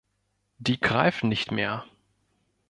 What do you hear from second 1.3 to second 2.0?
mehr.